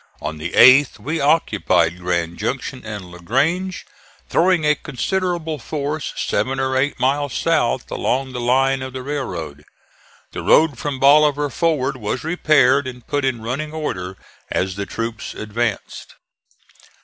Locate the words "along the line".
7.91-8.81